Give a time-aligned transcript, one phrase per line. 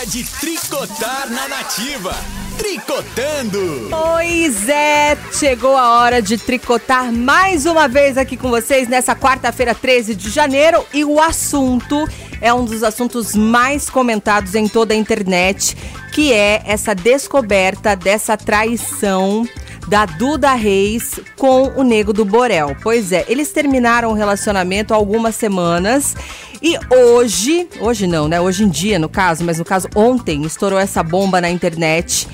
[0.00, 2.14] hora de tricotar na nativa.
[2.56, 3.88] Tricotando!
[3.90, 9.74] Pois é, chegou a hora de tricotar mais uma vez aqui com vocês nessa quarta-feira,
[9.74, 10.86] 13 de janeiro.
[10.94, 12.08] E o assunto
[12.40, 15.76] é um dos assuntos mais comentados em toda a internet,
[16.14, 19.46] que é essa descoberta dessa traição
[19.86, 22.74] da Duda Reis com o Nego do Borel.
[22.82, 26.14] Pois é, eles terminaram o relacionamento há algumas semanas
[26.62, 28.40] e hoje, hoje não, né?
[28.40, 32.28] Hoje em dia, no caso, mas no caso ontem, estourou essa bomba na internet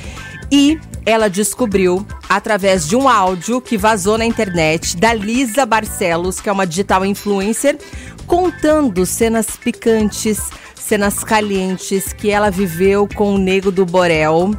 [0.51, 6.49] e ela descobriu através de um áudio que vazou na internet da Lisa Barcelos, que
[6.49, 7.79] é uma digital influencer,
[8.27, 14.51] contando cenas picantes, cenas calientes que ela viveu com o Nego do Borel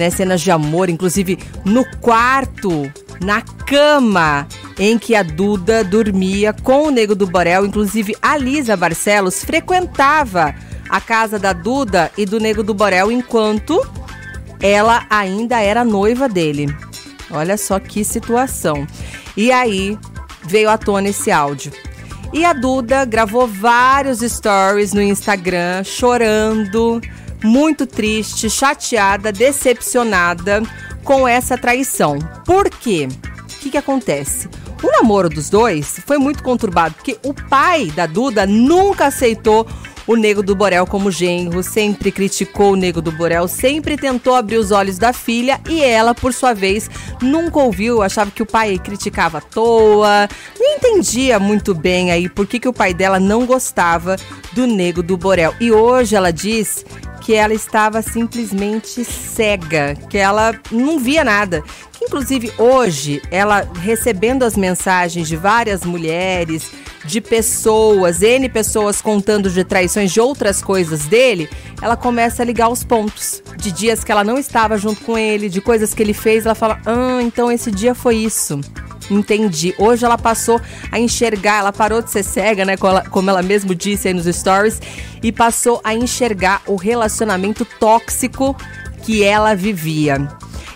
[0.00, 0.10] né?
[0.10, 2.90] Cenas de amor, inclusive no quarto,
[3.20, 4.46] na cama
[4.80, 7.66] em que a Duda dormia com o Nego do Borel.
[7.66, 10.54] Inclusive, a Lisa Barcelos frequentava
[10.88, 13.78] a casa da Duda e do Nego do Borel enquanto
[14.58, 16.74] ela ainda era noiva dele.
[17.30, 18.86] Olha só que situação.
[19.36, 19.98] E aí
[20.44, 21.70] veio à tona esse áudio.
[22.32, 27.02] E a Duda gravou vários stories no Instagram chorando,
[27.44, 30.62] muito triste, chateada, decepcionada
[31.04, 32.18] com essa traição.
[32.46, 33.08] Por quê?
[33.10, 34.48] O que, que acontece?
[34.82, 39.66] O namoro dos dois foi muito conturbado, porque o pai da Duda nunca aceitou
[40.06, 44.56] o Nego do Borel como genro, sempre criticou o Nego do Borel, sempre tentou abrir
[44.56, 46.90] os olhos da filha e ela, por sua vez,
[47.22, 52.46] nunca ouviu, achava que o pai criticava à toa, não entendia muito bem aí por
[52.46, 54.16] que, que o pai dela não gostava
[54.52, 55.54] do Nego do Borel.
[55.60, 56.84] E hoje ela diz
[57.20, 61.62] que ela estava simplesmente cega, que ela não via nada.
[62.10, 66.72] Inclusive, hoje, ela recebendo as mensagens de várias mulheres,
[67.04, 71.48] de pessoas, N pessoas contando de traições de outras coisas dele,
[71.80, 73.40] ela começa a ligar os pontos.
[73.56, 76.56] De dias que ela não estava junto com ele, de coisas que ele fez, ela
[76.56, 78.60] fala: Ah, então esse dia foi isso.
[79.08, 79.72] Entendi.
[79.78, 80.60] Hoje ela passou
[80.90, 82.74] a enxergar, ela parou de ser cega, né?
[82.76, 84.82] Como ela mesmo disse aí nos stories,
[85.22, 88.56] e passou a enxergar o relacionamento tóxico
[89.04, 90.28] que ela vivia.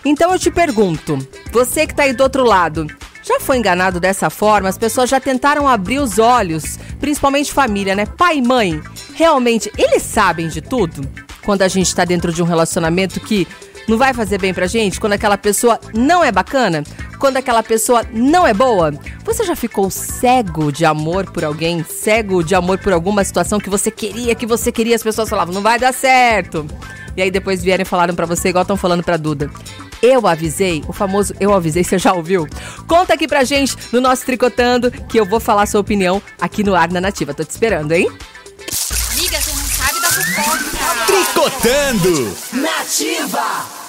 [0.04, 1.18] Então eu te pergunto,
[1.50, 2.86] você que tá aí do outro lado,
[3.22, 4.68] já foi enganado dessa forma?
[4.68, 8.04] As pessoas já tentaram abrir os olhos, principalmente família, né?
[8.04, 8.82] Pai e mãe,
[9.14, 11.08] realmente, eles sabem de tudo?
[11.42, 13.48] Quando a gente tá dentro de um relacionamento que
[13.88, 15.00] não vai fazer bem pra gente?
[15.00, 16.84] Quando aquela pessoa não é bacana?
[17.18, 18.92] Quando aquela pessoa não é boa?
[19.24, 21.82] Você já ficou cego de amor por alguém?
[21.82, 25.54] Cego de amor por alguma situação que você queria, que você queria, as pessoas falavam,
[25.54, 26.66] não vai dar certo.
[27.16, 29.50] E aí depois vieram e falaram para você, igual estão falando pra Duda.
[30.04, 32.46] Eu avisei, o famoso eu avisei, você já ouviu?
[32.86, 36.74] Conta aqui pra gente no nosso Tricotando que eu vou falar sua opinião aqui no
[36.74, 37.32] Ar na Nativa.
[37.32, 38.06] Tô te esperando, hein?
[38.08, 41.06] Amiga, você não sabe da fofoca.
[41.06, 42.36] Tricotando!
[42.52, 43.83] Nativa!